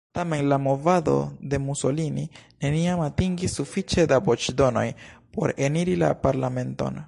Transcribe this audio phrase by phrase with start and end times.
[0.13, 1.17] Tamen, la movado
[1.51, 2.23] de Mussolini
[2.65, 4.87] neniam atingis sufiĉe da voĉdonoj
[5.37, 6.99] por eniri la parlamenton.